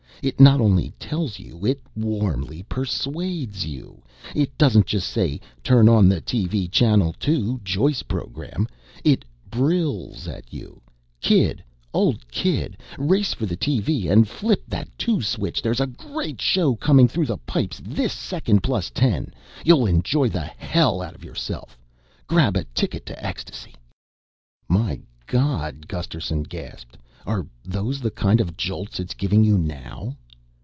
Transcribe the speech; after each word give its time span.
It 0.23 0.39
not 0.39 0.61
only 0.61 0.93
tells 0.99 1.39
you, 1.39 1.65
it 1.65 1.81
warmly 1.95 2.61
persuades 2.69 3.65
you. 3.65 4.03
It 4.35 4.55
doesn't 4.55 4.85
just 4.85 5.07
say, 5.09 5.41
'Turn 5.63 5.89
on 5.89 6.07
the 6.07 6.21
TV 6.21 6.69
Channel 6.69 7.15
Two, 7.19 7.59
Joyce 7.63 8.03
program,' 8.03 8.67
it 9.03 9.25
brills 9.49 10.27
at 10.27 10.53
you, 10.53 10.79
'Kid, 11.21 11.63
Old 11.91 12.27
Kid, 12.29 12.77
race 12.99 13.33
for 13.33 13.47
the 13.47 13.57
TV 13.57 14.11
and 14.11 14.27
flip 14.27 14.61
that 14.67 14.95
Two 14.95 15.23
Switch! 15.23 15.59
There's 15.59 15.81
a 15.81 15.87
great 15.87 16.39
show 16.39 16.75
coming 16.75 17.07
through 17.07 17.25
the 17.25 17.37
pipes 17.39 17.81
this 17.83 18.13
second 18.13 18.61
plus 18.61 18.91
ten 18.91 19.33
you'll 19.65 19.87
enjoy 19.87 20.29
the 20.29 20.45
hell 20.45 21.01
out 21.01 21.15
of 21.15 21.23
yourself! 21.23 21.79
Grab 22.27 22.55
a 22.55 22.63
ticket 22.75 23.07
to 23.07 23.25
ecstasy!'" 23.25 23.73
"My 24.69 25.01
God," 25.25 25.87
Gusterson 25.87 26.43
gasped, 26.43 26.95
"are 27.23 27.45
those 27.63 28.01
the 28.01 28.09
kind 28.09 28.41
of 28.41 28.57
jolts 28.57 28.99
it's 28.99 29.13
giving 29.13 29.43
you 29.43 29.55
now?" 29.55 30.17